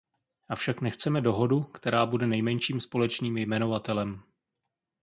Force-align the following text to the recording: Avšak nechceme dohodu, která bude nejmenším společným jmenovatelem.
Avšak 0.49 0.81
nechceme 0.81 1.21
dohodu, 1.21 1.61
která 1.63 2.05
bude 2.05 2.27
nejmenším 2.27 2.79
společným 2.81 3.37
jmenovatelem. 3.37 4.23